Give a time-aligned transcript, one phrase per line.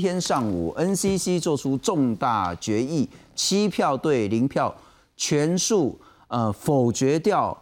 [0.00, 4.74] 天上午，NCC 做出重大决议，七票对零票，
[5.16, 7.56] 全数呃否决掉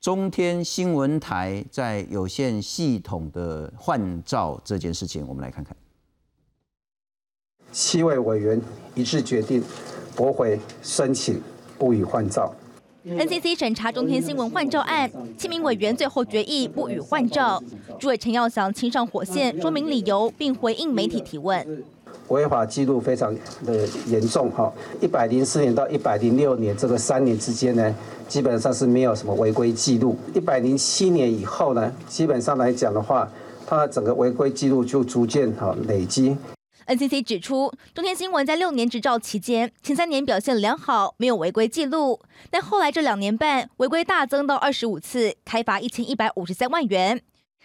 [0.00, 5.26] 中天新闻台在有线系统的换照这件事情。
[5.26, 5.76] 我们来看看，
[7.72, 8.62] 七位委员
[8.94, 9.62] 一致决定
[10.14, 11.42] 驳回申请，
[11.76, 12.54] 不予换照。
[13.10, 17.60] NCC 审查中天新闻换照案，七名委员最后决议不予换照。
[17.98, 21.82] 主委陈耀祥亲上火线说明理由，并回应媒体提问。
[22.28, 23.34] 违法记录非常
[23.66, 27.92] 的严重哈，一百零四年到一百零六年这个三年之间呢，
[28.28, 30.16] 基本上是没有什么违规记录。
[30.32, 33.28] 一百零七年以后呢，基本上来讲的话，
[33.66, 36.36] 它整个违规记录就逐渐哈累积。
[36.90, 47.22] NCC 指出，中天新闻在六年执照期间，前三年表现良好，没有违规记录，但后来这两年半违规大增到二十五次，开罚一千一百五十三万元。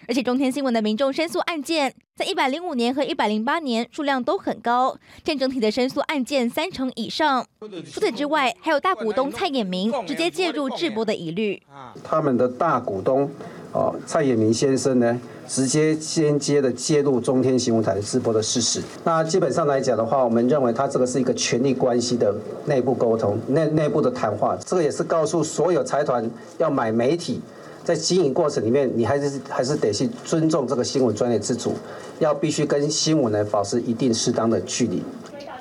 [0.08, 7.48] 而且中天新闻的民众申诉案件，在一百零五年和一百零八年数量都很高，占整体的申诉案件三成以上。
[7.92, 11.64] 除此之外，还有大股东蔡衍明直接介入直播的疑虑。
[12.04, 13.32] 他们的大股东。
[13.76, 18.82] 哦，蔡衍明先生呢，直接间接的介入中天新闻台直播的事实。
[19.04, 22.34] 那基本上来讲的话，我们认为他这个是一个权力关系的
[22.66, 24.58] 内部沟通、内内部的谈话。
[24.66, 27.42] 这个也是告诉所有财团要买媒体，
[27.84, 31.74] 在经营过程里面，你还是还是得去尊重这个新闻专业自主，
[32.20, 35.04] 要必须跟新闻呢保持一定适当的距离。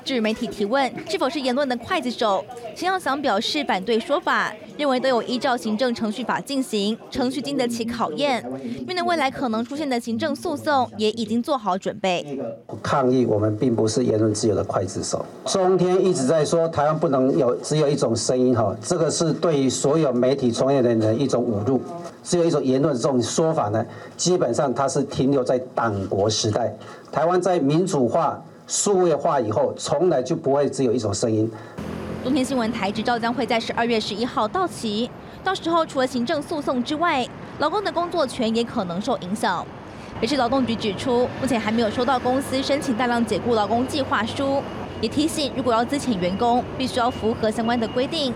[0.05, 8.45] 至媒体提问是否是言论的刽子手，陈耀祥表示反对说法，认为都有依照行政程序法进行，程序经得起考验。
[8.85, 12.39] 面对未来可能出现的行政诉讼，也已经做好准备。
[12.83, 15.25] 抗议我们并不是言论自由的刽子手。
[15.45, 21.81] 中天一直在说台湾不能有只有一种声音，哈，这个是对于所有媒体从业人的一种侮辱。
[22.23, 23.83] 只有一种言论这种说法呢，
[24.15, 26.71] 基本上它是停留在党国时代。
[27.11, 28.39] 台湾在民主化。
[28.67, 31.49] 数位化以后，从来就不会只有一种声音。
[32.23, 35.09] 中天新闻台执照将会在十二月十一号到期，
[35.43, 37.27] 到时候除了行政诉讼之外，
[37.59, 39.65] 劳工的工作权也可能受影响。
[40.19, 44.63] 北市劳动局指出，目前还没有收到公司申请大量解雇劳工计划书，
[45.01, 48.33] 也提醒如果要资遣员工，必须要符合相关的规定。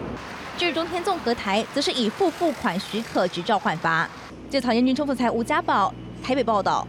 [0.58, 4.08] 至于中天综合台，则是以付付款许可执照换发。
[4.50, 5.92] 就讨厌军冲复财吴家宝
[6.22, 6.86] 台北报道。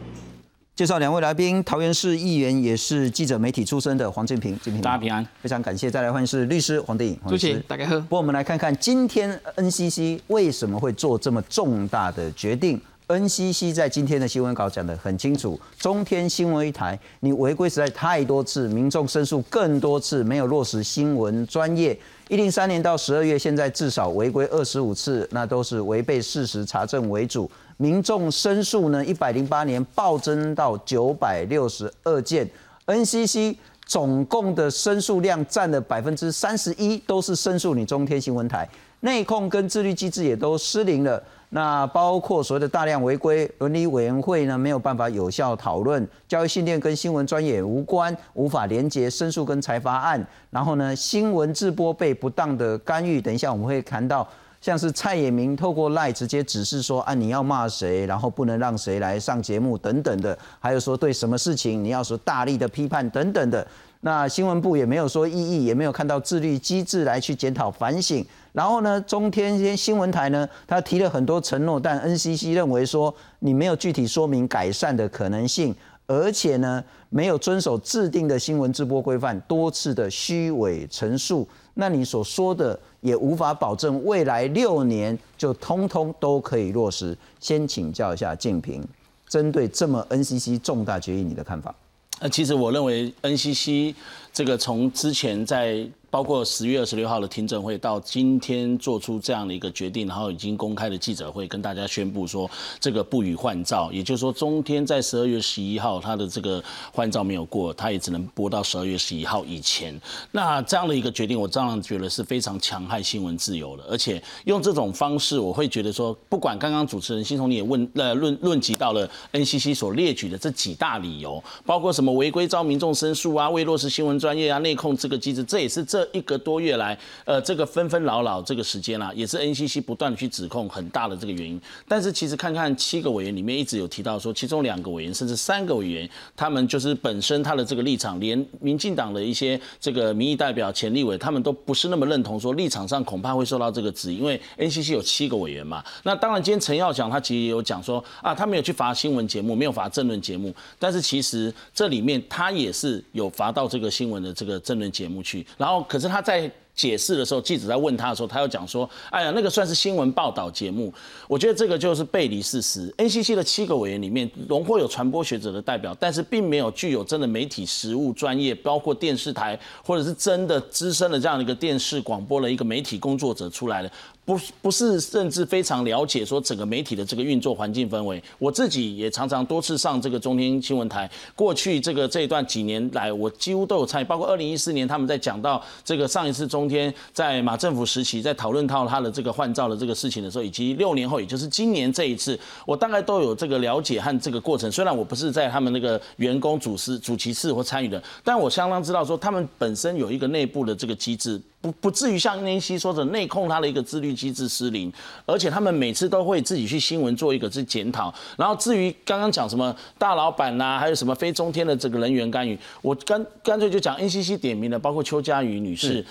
[0.80, 5.90] 介绍两位来宾，桃园市议员也是记者媒体出身的黄建平，建平大家平安，非常感谢。
[5.90, 8.00] 再来欢迎是律师黄定颖，主持大家好。
[8.00, 12.80] 不过我们来看看今天 NCC 为什么会做这么重大的决定。
[13.10, 21.98] NCC 在今天的新闻稿讲得很清楚，中天新闻一台你违规实在太多次，民众申诉更多次，没有落实新闻专业。
[22.28, 27.50] 一零三年到十二月，现在至少违规二十五次，那都是违背事实查证为主。
[27.78, 32.48] 民众申诉呢，一百零八年暴增到九百六十二件
[32.86, 33.56] ，NCC
[33.86, 38.68] 总共的申诉量占了百分之三十一，都是申诉你中天新闻台
[39.00, 41.20] 内控跟自律机制也都失灵了。
[41.52, 50.24] 那包括所谓的大量违规，伦理委员会呢没有办法有效讨论，教育训练跟新闻专业无关，无法连接申诉跟裁罚案。
[50.50, 54.26] 然后呢，新闻直播被不当的干预，等一下我们会谈到。
[54.60, 63.66] 像是蔡衍明透过赖直接指示说，啊你要骂谁，然后不能让谁来上节目等等的，还有说对什么事情你要说大力的批判等等的。
[64.02, 68.24] 那新闻部也没有说异议，也没有看到自律机制来去检讨反省。
[68.52, 75.72] 然后呢，中天新闻台呢，他提了很多承诺，但 NCC 认为说你没有具体说明改善的可能性，
[76.06, 81.46] 而且呢没有遵守制定的新闻直播规范，多次的虚伪陈述。
[81.74, 87.16] 那你所说的也无法保证未来六年就通通都可以落实。
[87.38, 88.84] 先请教一下静平，
[89.28, 91.72] 针对这么 NCC 重大决议，你的看法？
[92.18, 93.94] 呃，其实我认为 NCC
[94.32, 95.88] 这个从之前在。
[96.10, 106.62] 包括十月二十六号的听证会到今天做出这样的一个决定，然后已经公开的记者会跟大家宣布说这个不予换照，也就是说中天在十二月十一号他的这个
[106.92, 109.98] 换照没有过，他也只能播到十二月十一号以前。
[110.32, 125.99] 那这样的一个决定，我当然觉得是非常强害新闻自由的，而且用这种方式，我会觉得说，不管刚刚主持人新松你也问呃论论及到了 NCC 所列举的这几大理由，包括什么违规遭民众申诉啊，未落实新闻专业啊，内控这个机制，这也是这。
[126.00, 131.60] 这一个多月来，呃，这个纷纷扰扰这个时间啦，也是 NCC 不断的去指控很大的这个原因。
[131.86, 145.84] 但是其实看看七个委员里面一直有提到说，其中两个委员甚至三个委员，他们就是本身他的这个立场，连民进党的一些这个民意代表、前立委，他们都不是那么认同，说立场上恐怕会受到这个指，因为 NCC 有七个委员嘛。
[146.04, 156.48] 那当然，今天陈耀祥他其实也有讲说啊，他没有去罚新闻节目，没有罚政论节目，但是其实这里面他也是有罚到这个新闻的这个政论节目去，然后可是他在。
[156.72, 160.90] 解释的时候，记者在问他的时候，他又讲说：“哎呀，那个算是新闻报道节目。”
[161.28, 162.88] 我觉得这个就是背离事实。
[162.96, 173.90] NCC 的七个委员里面，荣获有传播学者的代表，但是并没有具有真的媒体实务专业，包括电视台或者是真的资深的这样的一个电视广播的一个媒体工作者出来的。
[174.30, 178.22] 不不是，甚至非常了解说整个媒体的这个运作环境氛围。
[178.38, 181.10] 我自己也常常多次上这个中天新闻台。
[181.34, 194.70] 过去这个这一段几年来，我几乎都有参与，包括二零一四年他们在讲到这个上一次中天在马政府时期在讨论到他的这个换照的这个事情的时候，以及六年后，也就是今年这一次，我大概都有这个了解和这个过程。
[194.70, 201.42] 虽然我不是在他们那个员工主事主席室或参与的，但我相当知道说他们本身有一个内部的这个机制。
[201.60, 204.90] 不不至于像那些说的内控它的一个自律机制失灵，
[205.26, 208.12] 而且他们每次都会自己去新闻做一个是检讨。
[208.36, 216.04] 然后至于刚刚讲什么大老板呐，还有什么非中天的这个人员干预，我干干脆就讲 NCC 点名的，包括邱佳瑜女士。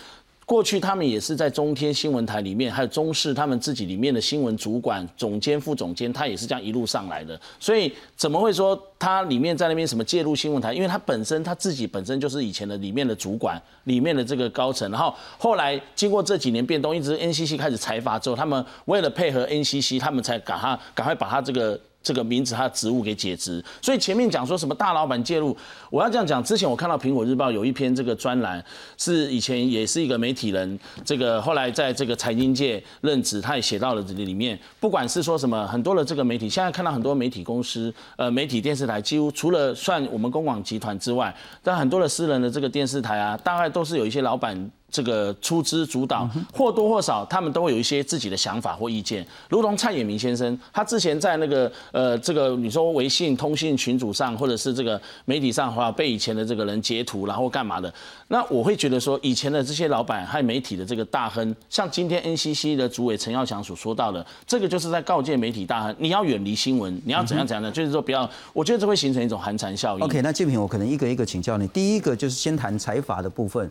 [0.50, 7.40] 过去他们也是在中天新闻台里面，还有中视他们自己里面的新闻主管、总监、副总监，他也是这样一路上来的。
[7.60, 10.74] 所以怎么会说他里面在那边什么介入新闻台？
[10.74, 14.90] 因为他本身他自己本身就是以前的里面的主管，里面的这个高层。
[14.90, 21.80] 然后后来经过这几年变动，一直 NCC 开始裁罚之后，他们为了配合 NCC，他们才赶他赶快把他这个。
[22.02, 25.56] 这个名字，他的职务给解职，所以前面讲说什么大老板介入，
[25.90, 26.44] 我要这样讲。
[26.44, 28.64] 之前我看到苹果日报有一篇这个专栏，
[28.98, 34.58] 是以前也是一个媒体人，这个后来在这个财经界任职，他也写到了这里面。
[34.80, 44.72] 不管是说什么，很多的这个媒体，现在看到很多媒体公司，呃，媒体电视台，几乎除了算我们公广集团之外，但很多的私人的这个电视台啊，大概都是有一些老板。
[44.92, 49.26] 这个出资主导，或多或少，他们都会有一些自己的想法或意见。
[49.50, 57.94] 如同蔡衍明先生，他之前在那个呃，这个你说微信通信群组上，或者是这个媒体上，话被以前的这个人截图，然后干嘛的？
[58.28, 68.30] 那我会觉得说，以前的这些老板和媒体的这个大亨，像今天 NCC 的主委陈耀祥所说到的，这个就是在告诫媒体大亨，你要远离新闻，你要怎样怎样的，就是说不要。
[68.54, 70.04] 我觉得这会形成一种寒蝉效应。
[70.04, 71.68] OK，那季平，我可能一个一个请教你。
[71.68, 73.70] 第一个就是先谈财阀的部分。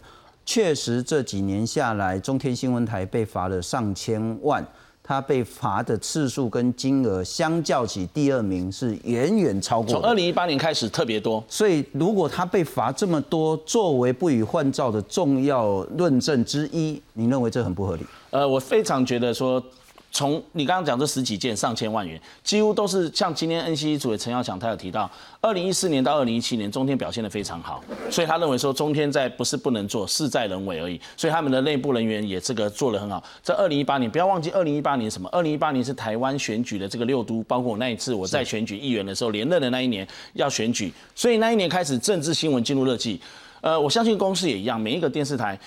[0.50, 4.66] 确实，这几年下来，中天新闻台被罚了上千万，
[5.02, 9.90] 他被罚的次数跟金额相较起第二名是远远超过。
[9.90, 18.06] 从二零一八年开始特别多，所以如果他被罚这么多，作为不予换照的重要论证之一，您认为这很不合理？
[18.30, 19.62] 呃，我非常觉得说。
[20.10, 25.08] 从你刚刚讲这十几件上千万元，几乎都是像今天 NCC 主委陈耀强他有提到，
[25.40, 33.22] 二零一四年到二零一七年中天表现的非常好，所以他认为说中天在不是不能做，事在人为而已，所以他们的内部人员也这个做的很好。
[33.42, 35.28] 在二零一八年，不要忘记二零一八年什么？
[35.30, 43.20] 二零一八年是台湾选举的这个六都，包括我那一次我在选举议员的时候连任的那一年要选举，所以那一年开始政治新闻进入热季。
[43.60, 45.58] 呃，我相信公司也一样，每一个电视台。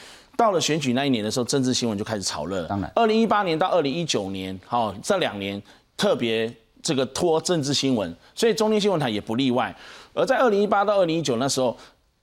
[0.41, 2.65] 到了选举那一年的时候，政治新闻就开始炒热。
[2.65, 5.61] 当然，二零一八年到二零一九年，好这两年
[5.95, 6.51] 特别
[6.81, 9.75] 这个拖政治新闻，所以中天新闻台也不例外。
[10.15, 11.77] 而在二零一八到二零一九那时候。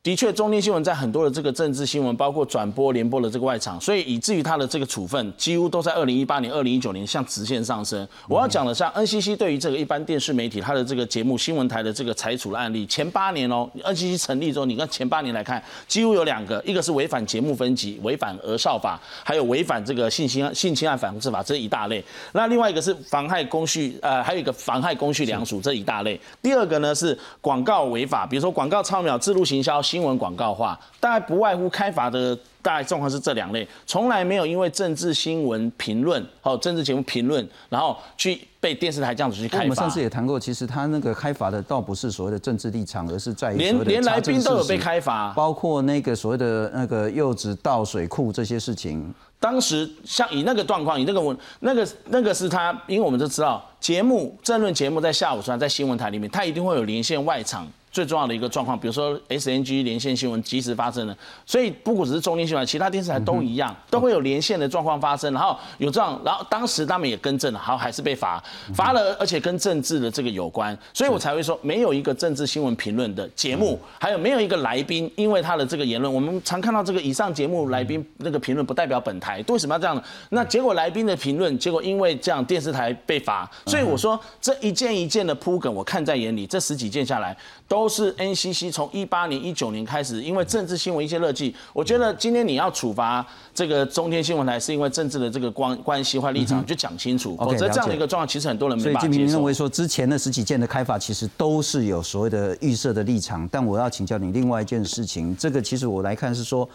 [0.09, 8.09] 的确，中天新闻在很多的这个政治新闻，包括转播、联播的这个外场，所以以至于它的这个处分几乎都在二零一八年、二零一九年向直线上升。
[8.27, 22.03] 我要讲的像 NCC 对于这个一般电视媒体它的这个节目新闻台的这个裁处的案例，前八年哦，NCC 成立之后，你看前八年来看，几乎有两个，一个是违反节目分级、违反额少法，还有违反这个性侵性侵案防治法这一大类。
[22.33, 26.19] 那另外一个是妨害公序，呃，还有一个妨害公序良俗这一大类。
[26.43, 39.63] 第二个呢是广告违法，比如说广告超秒、自录行销、新闻广告化，大概不外乎开罚的大概状况是这两类，从来没有因为政治新闻评论，还有政治节目评论，然后去被电视台这样子去开罚。
[39.65, 49.15] 我们上次也谈过，其实他那个开罚的倒不是所谓的政治立场，而是在于连连来宾都有被开罚，包括那个所谓的那个柚子倒水库这些事情。
[49.41, 57.65] 当时像以那个状况，以那个文那个那个是他，因为我们都知道节目政论节目在下午时段在新闻台里面，他一定会有连线外场。
[57.99, 68.41] 最重要的一个状况，比如说 SNG 连线新闻及时发生了，所以不只是中天新闻，其他电视台都一样，都会有连线的状况发生，然后有这样，然后当时他们也更正了，好还是被罚，
[68.73, 80.03] 罚了，而且跟政治的这个有关，所以我才会说没有一个政治新闻评论的节目，还有没有一个来宾，因为他的这个言论，我们常看到这个以上节目来宾那个评论不代表本台，为什么要这样呢？
[80.31, 87.37] 那结果来宾的评论，结果因为这样电视台被罚，所以我说这一件一件的铺梗，我看在眼里，这十几件下来
[87.69, 99.13] 都是 NCC 从一八年、一九年开始，因为政治新闻一些热记，我觉得今天你要处罚这个中天新闻台，是因为政治的这个关关系或立场，就讲清楚，否则这样的一个状况，其实很多人没办法接受。
[99.13, 103.47] 所以金明认为说，之前的十几件的开罚，其实都是有所谓的预设的立场。
[103.53, 106.67] 但我要请教你另外一件事情，这个其实我来看是说，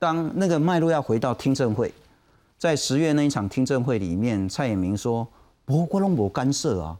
[0.00, 1.94] 当那个脉络要回到听证会，
[2.58, 5.24] 在十月那一场听证会里面，蔡衍明说
[5.64, 6.96] ：“不，我拢无干涉啊。”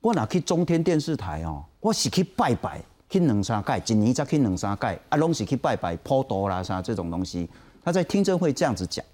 [0.00, 1.64] 我哪去中天电视台哦？
[1.80, 7.48] 我是去拜拜，去两三届，一年才去两三届，啊，拢是去拜拜普渡啦啥这种东西。
[7.84, 9.04] 他在听证会这样子讲，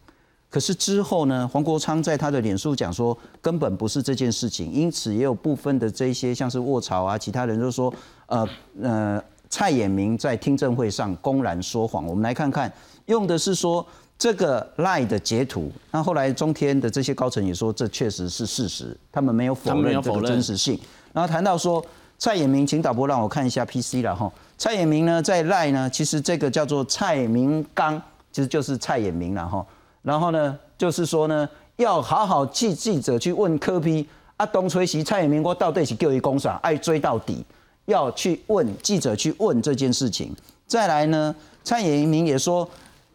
[0.50, 4.70] 可是之后呢，黄国昌在他的脸书讲说，根本不是这件事情。
[4.70, 7.92] 因此也有部分的这些像是卧槽啊，其他人就说，
[8.26, 8.48] 呃
[8.82, 12.06] 呃，蔡衍明在听证会上公然说谎。
[12.06, 12.70] 我们来看看，
[13.06, 13.86] 用的是说。
[14.22, 20.78] 这个赖的截图，那后来中天的这些高层也说这确实是事实，他们没有否认这个真实性。
[21.12, 21.84] 然后谈到说
[22.18, 24.32] 蔡衍明，请导播让我看一下 PC 了哈。
[24.56, 28.00] 蔡衍明呢在赖呢，其实这个叫做蔡明刚，
[28.30, 29.66] 其实就是蔡衍明了哈。
[30.02, 37.44] 然后呢就是说呢要好好记记者去问柯批啊，东吹西蔡衍明我到底是叫一公啥，爱追到底，
[37.86, 40.32] 要去问记者去问这件事情。
[40.68, 42.70] 再来呢，蔡衍明也说。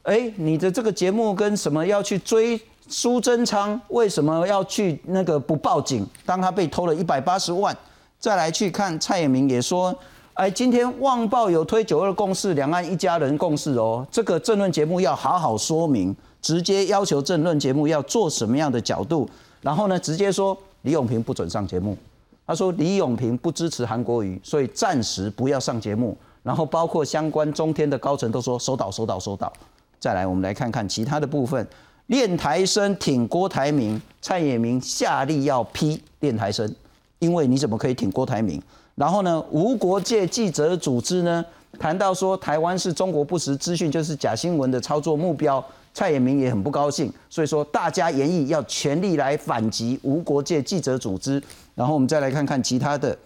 [0.07, 3.77] 哎，你的这个节目跟什么要去追苏贞昌？
[3.89, 6.07] 为什么要去那个不报警？
[6.25, 7.75] 当他被偷了一百八十万，
[8.17, 9.93] 再来去看蔡衍明也说，
[10.35, 14.07] 哎，今天《旺报》有推九二共识，两岸一家人共识哦。
[14.09, 19.29] 这个政论节目要好好说明，直接要求政论节目要做什么样的角度。
[19.59, 21.97] 然后呢，直接说李永平不准上节目。
[22.45, 26.17] 他说李永平不支持韩国瑜，所以暂时不要上节目。
[26.43, 29.51] 然后包括相关中天的高层都说收到，收到，收到。
[29.99, 31.67] 再来，我们来看看其他的部分。
[32.05, 36.73] 练台生挺郭台铭，蔡衍明下令要批练台生，
[37.19, 38.61] 因为你怎么可以挺郭台铭？
[38.95, 41.43] 然后呢，无国界记者组织呢
[41.79, 45.63] 谈到说，台湾是中国不实资讯，就是假新闻的操作目标。
[45.93, 51.41] 蔡衍明也很不高兴，所以说大家研议要全力来反击无国界记者组织。
[51.73, 53.17] 然后我们再来看看其他的，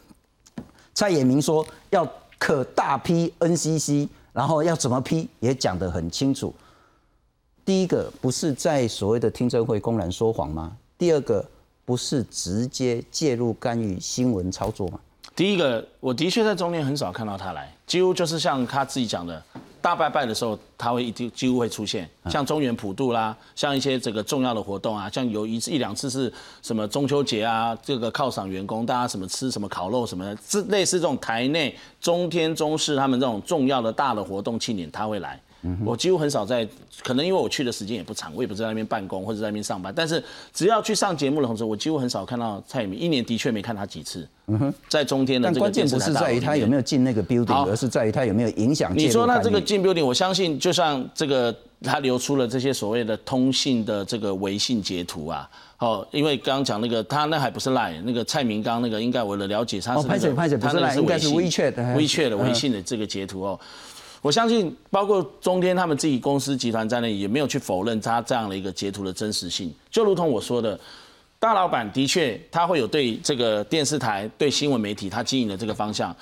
[0.93, 2.07] 蔡衍明说要
[2.39, 4.07] 可大批 NCC。
[4.33, 6.55] 然后要怎么批也讲得很清楚。
[7.71, 10.75] 第一个不是在所谓的听证会公然说谎吗？
[10.97, 11.41] 第二个
[11.85, 14.99] 不是直接介入干预新闻操作吗？
[15.33, 19.41] 第一个，我的确在中间很少看到他来，几乎就是像他自己讲的。
[19.79, 35.39] 大拜拜的时候，他会一定几乎会出现，像中原普渡啦，像一些这个重要的活动啊，像有一次一两次是什么中秋节啊，这个犒赏员工，大家什么吃什么烤肉什么的，这类似这种台内中天中视他们这种重要的大的活动庆典，他会来。
[35.86, 36.68] 我几乎很少在，
[37.03, 39.94] 可能因为我去的时间也不长，我也不在那边办公或者在那边上班。
[39.96, 44.27] 但是只要去上节目的同时，我几乎很少看到蔡明，一年的确没看他几次。
[44.48, 48.91] 嗯哼，在中天的这个关键不是在于他有没有进那个 building，而是在于他有没有影响。
[48.96, 63.60] 你说那这个进 building，我相信就像这个他流出了这些所谓的通信的这个微信截图啊，哦，因为刚刚讲那个他那还不是赖，那个蔡明刚那个应该我的了解他是拍摄拍摄不是赖，应该是 WeChat WeChat 的微信的这个截图哦。
[64.21, 69.73] 我相信，包括中天他们自己公司集团在内，也没有去否认他这样的一个截图的真实性。
[69.89, 70.79] 就如同我说的，
[71.39, 76.15] 大老板的确他会有对这个电视台、对新闻媒体他经营的这个方向。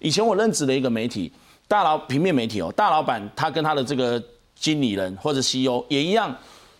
[0.00, 1.30] 以前我任职的一个媒体，
[1.68, 4.20] 大老平面媒体哦，大老板他跟他的这个
[4.56, 6.36] 经理人或者 CEO 也一样，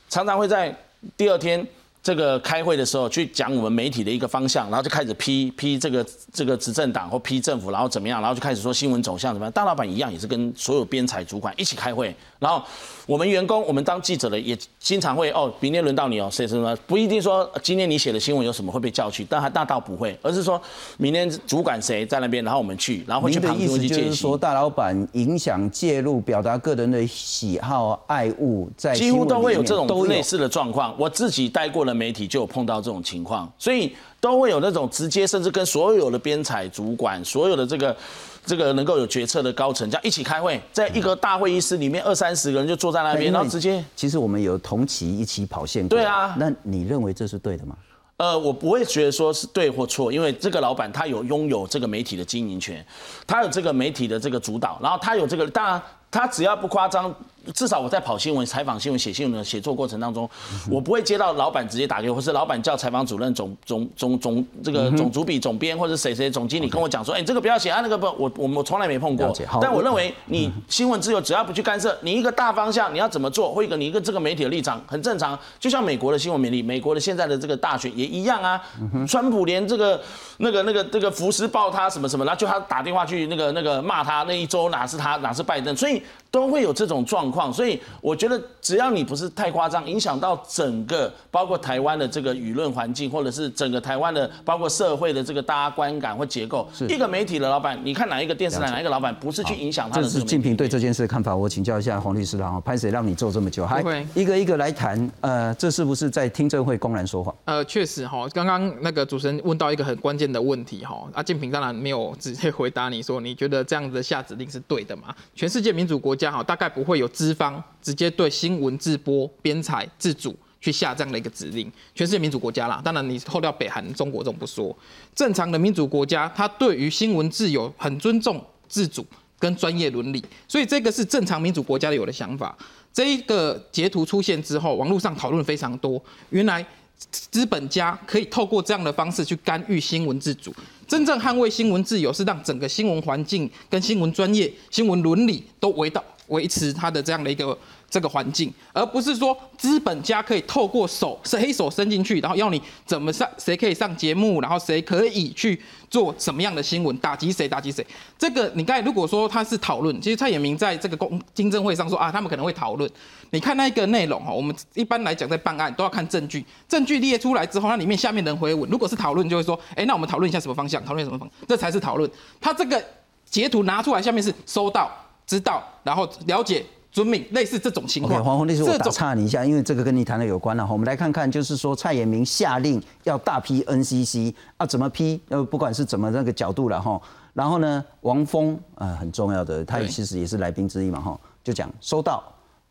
[0.09, 0.77] 常常会在
[1.17, 1.65] 第二天。
[2.05, 9.51] 这个开会的时候去讲我们媒体的一个方向，然后就开始批批这个这个执政党或批政府，然后怎么样，然后就开始说新闻走向怎么样。
[9.53, 12.63] 大老板一样也是跟所有编采主管一起开会，然后
[13.07, 20.61] 我们员工我们当记者的也经常会哦，明天轮到你哦，谁什么不一定说今天你写的新闻有什么会被叫去，但那倒不会，而是说
[20.99, 30.95] 明天主管谁在那边，然后我们去，然后会去旁听去见就是说大老板影响介入，表达个人的喜好爱恶，在几乎都会有这种类似的状况。
[30.99, 37.97] 我自己待过的媒体就有碰到这种情况，所以都会有那种直接，甚至跟所有的编采主管、所有的这个
[38.45, 43.85] 这个能够有决策的高层，这样一起开会，在一个大会议室里面，二三十个人就坐在那边，然后直接。
[43.95, 45.87] 其实我们有同期一起跑线。
[45.89, 47.77] 对啊，那你认为这是对的吗？
[48.17, 52.85] 呃，我不会觉得说是对或错，因为这个老板他有拥有这个媒体的经营权，
[53.27, 57.15] 他有这个媒体的这个主导，然后他有这个，当然他只要不夸张。
[57.53, 60.29] 至少我在跑新闻、采访新闻、写新闻的写作过程当中，
[60.71, 69.35] 我不会接到老板直接打给我，或是老板叫采访主任、总总总总这个总主笔、总编或者谁谁总经理跟我讲说，哎，这个不要写啊，那个不，我我我从来没碰过。
[69.61, 75.39] 但我认为你新闻自由只要不去干涉，你一个大方向你要怎么做，或一个你一个这个媒体的立场很正常。
[75.59, 78.61] 就像美国的新闻媒体，美国的现在的这个大选也一样啊。
[79.09, 80.01] 川普连这个
[80.39, 86.03] 那个那个这个福斯报他什么什么，然后就他打电话去那个那个骂他，那一周哪是他哪是拜登，所以
[86.35, 87.53] 都会有这种状况。
[87.53, 88.13] 所以我。
[88.25, 100.03] 觉得只要你不是太夸张，影响到整个包括台湾的这个舆论环境，或者是整个台湾的包括社会的这个大家观感或结构，一个媒体的老板，你看哪一个电视台哪一个老板不是去影响他的？
[100.05, 102.59] 这是静平对这件事的看法，我请教一下黄律师了哈。
[102.61, 103.67] 潘谁让你做这么久？
[103.67, 107.35] 还一个一个来谈，呃，这是不是在听证会公然说谎？
[107.45, 115.15] 呃，确实哈，刚刚那个主持人问到一个很关键的问题哈，啊，静平当然没有直接回答你说，你觉得这样子的下指令是对的吗？
[115.35, 117.63] 全世界民主国家哈，大概不会有资方。
[117.83, 124.75] 直接对新闻自播、编采、自主去下这样的一个指令，全世界民主国家啦，当然你扣掉北韩、中国这种不说，
[125.15, 129.05] 正常的民主国家，它对于新闻自由很尊重、自主
[129.39, 132.57] 跟专业伦理，所以这个是正常民主国家有的想法。
[132.91, 136.65] 这一个截图出现之后，网络上讨论非常多，原来
[137.11, 140.55] 资本家可以透过这样的方式去干预新闻自主，
[140.89, 146.03] 真正捍卫新闻自由是让整个新闻环境跟新闻专业、新闻伦理都围到。
[146.29, 147.57] 维持它的这样的一个
[147.91, 157.87] 这个环境，而不是说资本家可以透过手是黑手伸进去，然后要你怎么上，谁可以上节目，然后谁可以去做什么样的新闻，打击谁打击谁。
[158.19, 162.91] 这个你刚才如果说他是讨论，其实蔡衍明在这个公听证会上说啊，他们可能会讨论。
[163.31, 172.09] 你看那个内容哈，我们一般来讲在办案都要看证据，证据列出来之后，那里面下面人回问，如果是讨论就会说，哎，那我们讨论一下什么方向，讨论什么方，这才是讨论。
[172.41, 172.83] 他这个
[173.29, 174.91] 截图拿出来，下面是收到。
[175.27, 178.23] 知道，然后了解遵命，类似这种情况。
[178.23, 180.73] 黄宏律师，我打岔你一下，因为这个跟你谈的有关了哈。
[180.73, 185.21] 我们来看看，就是说蔡衍明下令要大批 NCC 啊，怎么批？
[185.29, 187.01] 呃，不管是怎么那个角度了哈。
[187.33, 192.23] 然后呢，王峰啊，很重要的，他其实也是来宾之一嘛哈，就讲收到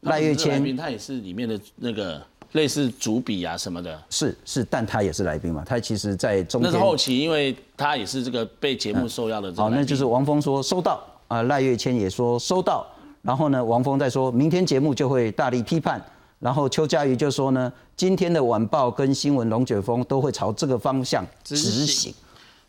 [0.01, 4.01] 赖月谦，他也是里面的那个类似主笔啊什么的。
[4.09, 9.53] 是是，但他也是来宾嘛，他其实在中那是后期，因为他也是这个被节目受邀的。
[9.53, 11.03] 好，那就是王峰说收到。
[11.33, 12.85] 啊，赖月谦也说收到，
[13.23, 15.99] 然后呢，王峰在说明天节目就会大力批判，
[16.39, 22.13] 然后邱家瑜就说呢，今天的晚报跟新闻龙卷风都会朝这个方向执行，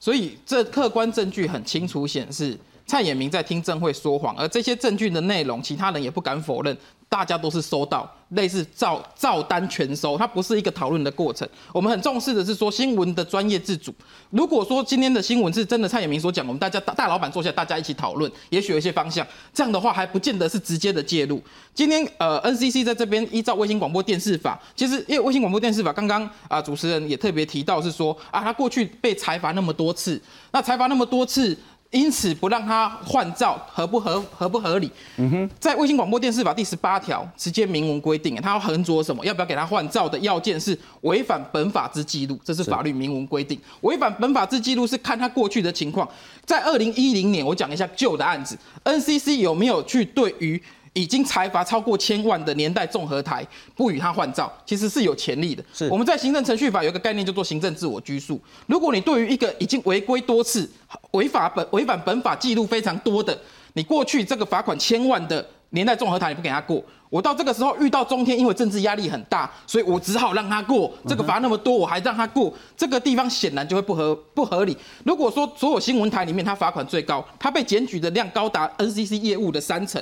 [0.01, 6.77] 所以这客观证据很清楚显示蔡衍明在听证会说谎，而这些证据的内容，其他人也不敢否认。
[7.07, 11.49] 大家都是收到类似照照单全收，它不是一个讨论的过程。
[11.73, 13.95] 我们很重视的是说新闻的专业自主。
[14.31, 19.25] 如果说今天的新闻是真的蔡衍明所讲，我们大家大大老板坐下，大家一起讨论，也许有一些方向。
[19.53, 21.41] 这样的话还不见得是直接的介入。
[21.73, 30.21] 今天呃 NCC 在这边依照卫星广播电视法，其实因为卫星广播电视法刚刚啊主持人也特别提到是说啊他过去被裁罚那么多次，
[30.51, 31.57] 那裁罚那么多次。
[31.95, 34.91] 因此不让他换照合不合合不合理？
[35.17, 39.25] 嗯哼，在卫星广播电视法第十八条直接明文规定，他要横着什么？
[39.25, 43.57] 要不要给他换照的要件是违反本法之记录，这是法律明文规定。
[43.83, 46.09] 违反本法之记录是看他过去的情况。
[46.45, 50.61] 在二零一零年，我讲一下旧的案子，NCC 有没有去对于？
[50.95, 55.63] 已经裁罚超过千万的年代综合台不与他换照，其实是有潜力的。
[55.75, 58.41] 是我们在行政程序法有一个概念叫做行政自我拘束。
[58.67, 60.71] 如果你对于一个已经违规多次、
[61.11, 63.37] 违法本违反本法记录非常多的，
[63.75, 66.81] 你过去这个罚款千万的年代综合台你不给他过，
[67.11, 70.93] 我到这个时候遇到中天，因为政治压力很大，所以我只好让他过。
[71.09, 74.77] 这个罚那么多，我还让他过，这个地方显然就会不合不合理。
[75.05, 80.01] 如果说所有新闻台里面他罚款最高，他被检举的量高达 NCC 业务的三成。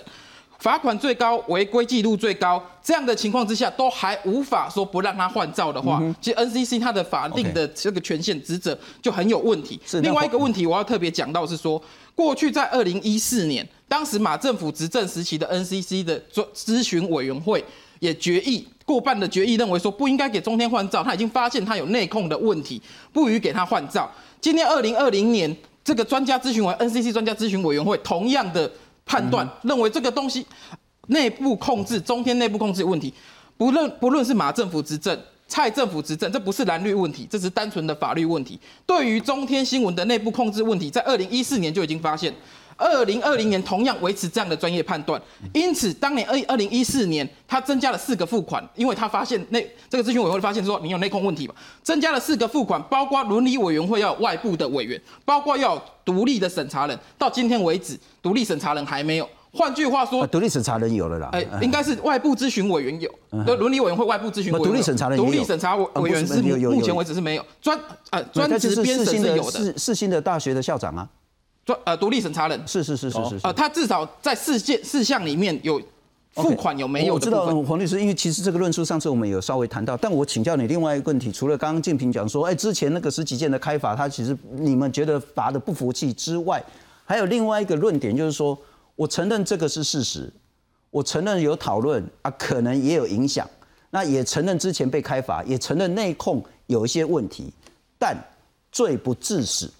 [0.62, 9.80] 罚款最高，违规记录最高，这样的情况之下，都还无法说不让他换照的话，其实 NCC 它的法定的这个权限职责就很有问题。
[10.02, 11.82] 另外一个问题，我要特别讲到是说，
[12.14, 17.64] 过去在二零一四年，当时马政府执政时期的 NCC 的咨咨询委员会
[17.98, 22.80] 也决议过半的决议认为说不应该给中天换照，他已经发现他有内控的问题，
[23.12, 24.08] 不予给他换照。
[24.40, 28.70] 今天二零二零年，这个专家咨询委 NCC 专家咨询委员会同样的。
[29.04, 30.46] 判断认为这个东西
[31.08, 33.12] 内部控制中天内部控制有问题，
[33.56, 38.58] 不论不论是马政府执政、蔡政府执政，这不是蓝绿问题，这是单纯的法律问题。
[38.86, 42.32] 对于中天新闻的内部控制问题，在二零一四年就已经发现，
[42.76, 45.20] 二零二零年同样维持这样的专业判断，
[45.52, 59.28] 因此当年二二零一四年他增加了四个付款，因为他发现内这个咨询委员会发现说你有内控问题嘛，增加了四个付款，包括伦理委员会要有外部的委员，包括要有独立的审查人，到今天为止独立审查人还没有。
[59.54, 61.28] 换句话说啊，独立审查人有了啦。
[61.32, 63.10] 哎，应该是外部咨询委员有，
[63.44, 71.06] 对伦理委员会外部咨询委员，独立审查人独立审查委委员是目前为止是没有专呃专职编审是有的，世世新的大学的校长啊，
[71.64, 73.52] 专呃独立审查人是是是是是是呃，。
[73.52, 75.80] 他至少在事件事项里面有
[76.34, 77.46] 付款有没有我知道。
[77.62, 86.62] 黄律师，因为其实这个论述上次我们有稍微谈到，但我请教你另外一个问题，除了刚刚建平讲说，哎，之前那个十几件的开罚，他其实你们觉得罚的不服气之外，
[87.04, 88.58] 还有另外一个论点，就是说
[88.96, 90.32] 我承认这个是事实，
[90.90, 93.48] 我承认有讨论啊，可能也有影响，
[93.90, 97.52] 那也承认之前被开罚，也承认内控有一些问题，
[97.98, 98.16] 但
[98.72, 99.70] 罪不致死，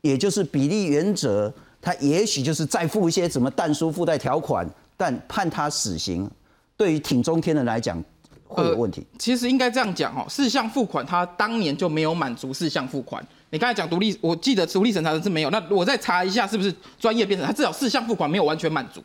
[0.00, 6.30] 也就是比例原则，他也许就是再附一些什么但书附带条款，但判他死刑，
[6.76, 8.02] 对于挺中天的来讲
[8.46, 9.06] 会有问题。
[9.18, 13.24] 其实应该这样讲哦，四项付款他当年就没有满足四项付款。
[13.50, 19.02] 你刚才讲独立，我记得独立审查的是没有，那我再查一下是不是专业变成，他至少四项付款没有完全满足。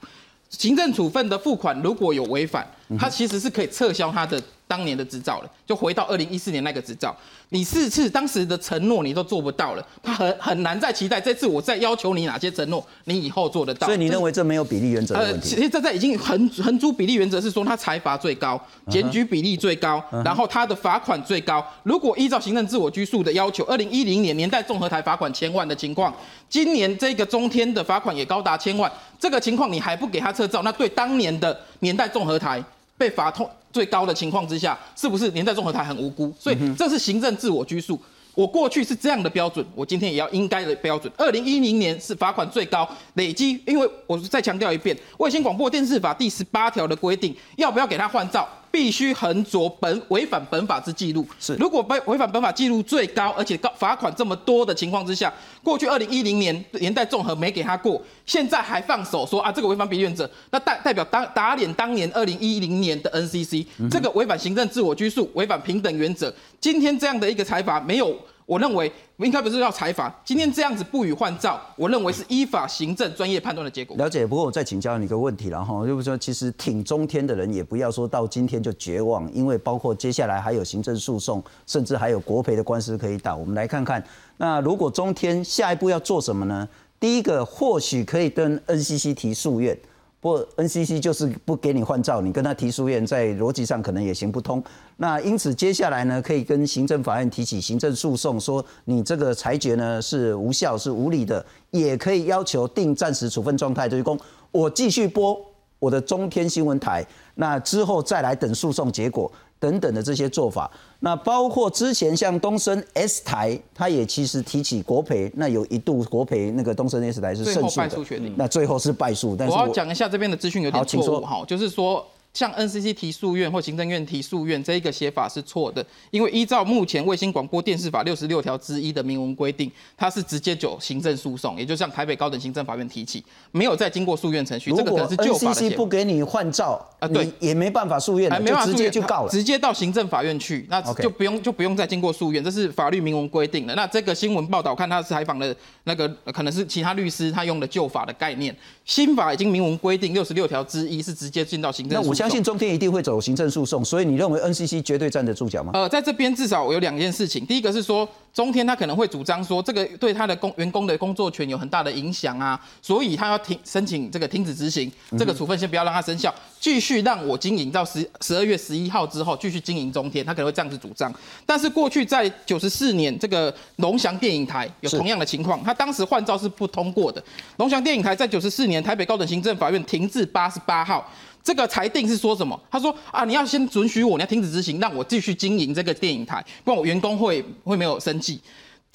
[0.50, 2.68] 行政处分的付款如果有违反，
[3.00, 4.40] 他其实是可以撤销他的
[4.74, 7.16] 当年的执照了，就回到二零一四年那个执照。
[7.50, 13.86] 你四次当时的承诺你都做不到了，他很很难再期待这次我再要求你哪些承诺，你以后做得到。
[13.86, 15.50] 所以你认为这没有比例原则的呃，问题？
[15.50, 18.60] 其实这在已经横横珠比例原则是说，他财罚最高，
[18.90, 21.64] 检举比例最高，然后他的罚款最高。
[21.84, 26.12] 如果依照行政自我拘束的要求，二零一零年年代综合台罚款千万的情况，
[26.50, 32.64] 今年这个中天的罚款也高达千万，这个情况你还不给他撤照，那对当年的年代综合台
[32.98, 36.32] 被罚痛最高的情况之下，是不是年代综合台很无辜？
[36.40, 38.00] 所以这是行政自我拘束。
[38.36, 41.12] 我过去是这样的标准，我今天也要应该的标准。
[41.18, 51.24] 二零一零年是罚款最高，累积，因为我再强调一遍，《卫星广播电视法》第十八条的规定，要不要给他换照，必须横着本违反本法之记录。
[51.40, 55.32] 是如果被违反本法记录最高，而且高罚款这么多的情况之下，
[55.62, 66.34] 过去二零一零年年代综合没给他过，现在还放手说啊这个违反比例原则，那代代表当打脸当年二零一零年的 NCC，、这个违反行政自我拘束，违反平等原则。
[66.60, 68.18] 今天这样的一个裁罚没有。
[68.46, 73.96] 我认为应该不是要裁罚，今天这样子不予换照，我认为是依法行政专业判断的结果。
[73.98, 83.36] 了解，不过我再请教你一个问题了哈，就是说，其实挺中天的人也不要说到今天就绝望，因为包括接下来还有行政诉讼，甚至还有国赔的官司可以打。
[83.36, 84.04] 我们来看看，
[84.38, 86.68] 那如果中天下一步要做什么呢？
[87.00, 89.78] 第一个，或许可以跟 NCC 提诉愿。
[90.24, 94.64] 不过 NCC 就是不给你换照，你跟他提诉愿，在逻辑上可能也行不通。
[94.96, 104.18] 那因此接下来呢，可以跟行政法院提起行政诉讼，说你这个裁决呢是无效、是无理的，也可以要求定暂时处分状态，就是说
[104.52, 105.38] 我继续播
[105.78, 107.06] 我的中天新闻台，
[107.36, 109.30] 那之后再来等诉讼结果
[109.64, 110.70] 等等的这些做法。
[111.00, 122.06] 那包括之前像东升 S 台，他也其实提起国培，那有一度国培那个东升 S 台是胜诉的败诉确定，那最后是败诉，但是我要讲一下这边的资讯有点错误哈，就是说。
[122.34, 135.76] 像 NCC 提诉愿或行政院提诉愿这一个写法是错的，因为依照目前卫星广播电视法六十六条之一的明文规定，它是直接就行政诉讼，也就像台北高等行政法院提起，没有再经过诉愿程序，如果这个可能是旧法的 NCC。
[135.76, 139.30] 不给你换照啊对也没办法诉愿了，还没办法直接就告了。
[139.30, 143.76] 直接到行政法院去，那就不用就不用再经过诉愿，这是法律明文规定的。
[143.76, 152.23] 那这个新闻报道看他是采访的那个呃可能是其他律师他用的旧法的概念，新法已经明文规定六十六条之一是直接进到行政诉讼。
[152.24, 155.72] 相信中天一定会走行政诉讼，所以你认为 NCC 绝对站得住脚吗？
[155.74, 171.14] 呃，在这边至少有两件事情，第一个是说中天他可能会主张说这个对他的工员工的工作权有很大的影响啊，所以他要停申请这个停止执行这个处分，先不要让它生效，继续让我经营到十十二月十一号之后继续经营中天，他可能会这样子主张。
[171.46, 177.22] 但是过去在九十四年这个龙翔电影台有同样的情况，他当时换照是不通过的。
[177.58, 181.06] 龙翔电影台在九十四年台北高等行政法院停字八十八号。
[181.44, 182.60] 这个裁定是说什么？
[182.72, 188.40] 他说啊，你要先准许我，你要停止执行，让我继续经营这个电影台，不然我员工会会没有生计。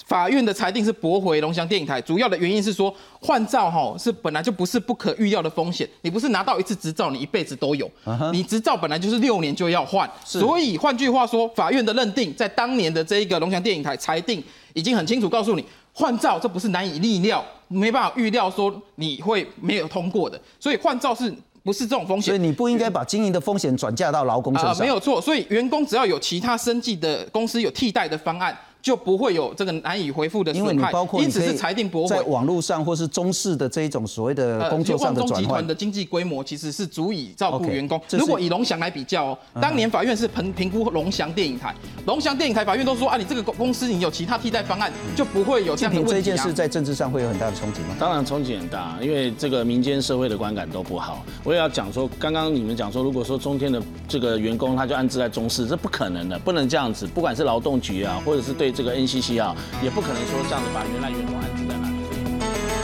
[0.07, 7.91] 法院的裁定是驳回龙翔电影台，主要的原因是说换照哈是本来就不是不可预料的风险，你不是拿到一次执照你一辈子都有，
[8.33, 14.41] 你执照本来就是六年就要换，所以换句话说，法院的认定在当年的这一个龙翔电影台裁定
[14.73, 22.39] 已经很清楚告诉你，换照这不是难以预料，没办法预料说你会没有通过的，所以换照是不是这种风险所以？
[22.47, 24.79] 你不应该把经营的风险转嫁到劳工身啊、上。
[24.81, 32.23] 没有错，所以员工只要有其他生计的公司有替代的方案，就不会有这个难以回复的因为你损害包括，你可以因此是裁定驳回在。
[32.23, 35.75] 网络上或是中式的这一种所谓的工作上的转换集团的。
[35.75, 38.01] 经济规模其实是足以照顾员工。
[38.11, 41.75] 如果以龙翔来比较哦，当年法院是评评估龙翔电影台，
[42.07, 46.53] 龙翔电影台法院都说啊，你这个公公司你有其他替代方案，就不会有这样的这问题啊件事。
[46.53, 47.97] 在政治上会有很大的冲击吗？
[47.99, 51.25] 当然冲击很大，因为这个民间社会的观感都不好。
[51.45, 57.07] 我也要讲说，刚刚你们讲说，如果说中天的这个员工他就安置在中视，这不可能的，不能这样子。
[57.07, 61.78] 不管是劳动局啊，或者是对这个 NCC 啊，也不可能说这样子把原来员工安置在。